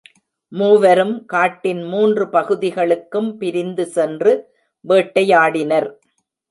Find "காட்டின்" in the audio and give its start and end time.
1.25-1.83